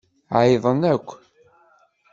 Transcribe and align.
Ɛeyyḍen 0.37 0.81
akk. 0.93 1.09